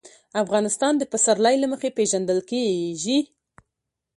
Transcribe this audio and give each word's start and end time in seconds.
افغانستان 0.43 0.93
د 0.97 1.03
پسرلی 1.11 1.55
له 1.59 1.67
مخې 1.71 1.89
پېژندل 1.97 2.39
کېږي. 2.51 3.17